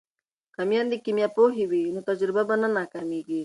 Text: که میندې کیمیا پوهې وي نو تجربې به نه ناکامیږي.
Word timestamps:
که 0.55 0.61
میندې 0.69 0.97
کیمیا 1.05 1.27
پوهې 1.35 1.63
وي 1.71 1.81
نو 1.95 1.99
تجربې 2.09 2.43
به 2.47 2.55
نه 2.61 2.67
ناکامیږي. 2.77 3.39